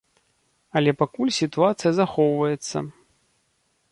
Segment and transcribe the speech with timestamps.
[0.79, 2.77] Але пакуль сітуацыя захоўваецца.